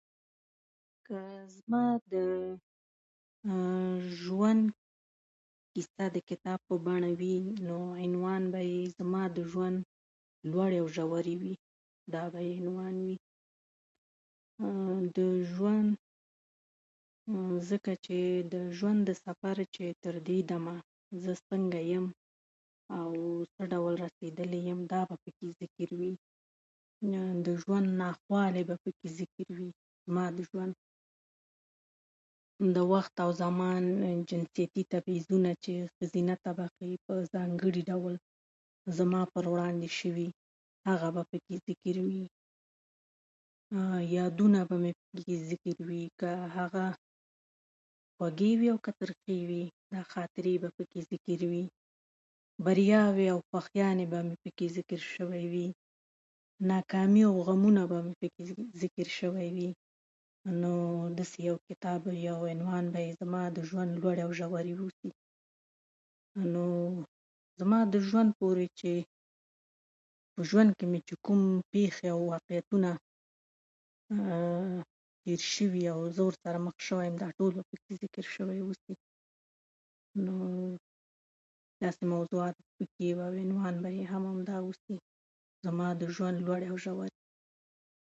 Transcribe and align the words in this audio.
که 1.07 1.19
زما 1.55 1.85
د 2.11 2.13
ژوند 4.21 4.63
کیسه 5.73 6.05
د 6.15 6.17
کتاب 6.29 6.59
په 6.67 6.75
بڼه 6.87 7.11
وي، 7.19 7.35
نو 7.67 7.77
عنوان 8.03 8.41
به 8.53 8.61
یې 8.71 8.81
زما 8.97 9.23
د 9.37 9.37
ژوند 9.51 9.77
لوړې 10.51 10.77
او 10.81 10.87
ژورې 10.95 11.35
وي. 11.41 11.53
دا 12.13 12.23
به 12.33 12.39
یې 12.47 12.53
عنوان 12.61 12.95
وي. 13.05 13.15
د 15.17 15.19
ژوند، 15.53 15.89
ځکه 17.69 17.91
چې 18.05 18.17
د 18.53 18.55
ژوند 18.77 18.99
د 19.09 19.11
سفر 19.25 19.55
تر 20.03 20.15
دې 20.27 20.39
دمه 20.51 20.75
څنګه 21.49 21.79
یم 21.91 22.05
او 22.99 23.09
څه 23.53 23.61
ډول 23.73 23.93
رسېدلې 24.05 24.59
یم، 24.69 24.79
دا 24.91 25.01
به 25.09 25.15
پکې 25.23 25.45
ذکر 25.59 25.89
وي. 25.99 26.13
نو 27.11 27.21
د 27.47 27.47
ژوند 27.61 27.87
ناخوالې 28.01 28.63
به 28.69 28.75
پکې 28.83 29.07
ذکر 29.19 29.47
وي. 29.57 29.69
زما 30.07 30.25
د 30.39 30.39
ژوند 30.51 30.73
د 32.75 32.77
وخت 32.93 33.15
او 33.23 33.29
زمان 33.43 33.83
جنسیتي 34.29 34.81
تبعیضونه 34.93 35.51
چې 35.63 35.73
ښځینه 35.97 36.33
طبقه 36.45 36.81
یې 36.91 36.95
په 37.05 37.13
ځانګړي 37.33 37.81
ډول 37.91 38.15
زما 38.97 39.21
پر 39.33 39.43
وړاندې 39.53 39.89
شوي، 39.99 40.29
هغه 40.87 41.07
به 41.15 41.23
پکې 41.31 41.53
ذکر 41.67 41.95
وي. 42.09 42.23
یادونه 44.17 44.59
به 44.69 44.75
مې 44.83 44.91
پکې 45.01 45.33
ذکر 45.49 45.77
وي، 45.89 46.03
که 46.19 46.31
هغه 46.57 46.85
خوږې 48.15 48.51
وي، 48.61 48.71
که 48.83 48.89
هغه 48.89 48.93
ترخې، 48.99 49.37
هغه 49.95 50.03
خاطرې 50.13 50.55
به 50.61 50.69
پکې 50.77 50.99
ذکر 51.11 51.39
وي. 51.51 51.65
بریاوې 52.65 53.27
او 53.33 53.39
خوښیانې 53.49 54.05
به 54.11 54.19
مې 54.27 54.35
پکې 54.43 54.65
ذکر 54.77 55.01
شوي 55.15 55.45
وي. 55.53 55.67
ناکامي 56.71 57.23
او 57.29 57.35
غمونه 57.47 57.81
به 57.91 57.99
مې 58.05 58.13
پکې 58.21 58.43
ذکر 58.81 59.07
شوي 59.19 59.49
وي. 59.57 59.69
نو 60.61 60.71
داسې 61.17 61.37
یو 61.49 61.57
کتاب 61.69 61.99
به 62.05 62.11
وي، 62.13 62.21
یو 62.29 62.39
عنوان 62.53 62.85
به 62.93 62.99
یې 63.07 63.13
زما 63.21 63.43
د 63.55 63.59
ژوند 63.69 63.91
لوړې 64.01 64.21
او 64.25 64.31
ژورې 64.39 64.73
اوسي. 64.81 65.09
نو 66.53 66.65
زما 67.61 67.79
د 67.93 67.95
ژوند 68.09 68.29
پورې، 68.39 68.65
چې 68.79 68.91
په 70.33 70.41
ژوند 70.49 70.69
کې 70.77 70.85
مې 70.91 70.99
چې 71.07 71.15
کوم 71.25 71.39
پېښې 71.73 72.03
او 72.15 72.19
واقعیتونه 72.33 72.91
تېر 75.25 75.41
شوي 75.55 75.83
او 75.93 75.99
زه 76.15 76.21
ورسره 76.27 76.57
مخ 76.65 76.75
شوې 76.87 77.05
یم، 77.07 77.15
دا 77.23 77.27
ټول 77.37 77.51
به 77.57 77.63
پکې 77.71 77.91
ذکر 78.03 78.25
شوي 78.35 78.59
اوسي. 78.65 78.93
نو 80.25 80.33
داسې 81.83 82.03
موضوعات 82.13 82.55
به 82.75 82.85
نو 83.29 83.29
عنوان 83.41 83.75
به 83.83 83.89
یې 83.97 84.03
هم 84.11 84.23
همدا 84.31 84.55
اوسي: 84.65 84.95
زما 85.65 85.87
د 85.99 86.03
ژوند 86.15 86.37
لوړې 86.45 86.67
ژورې. 86.83 87.11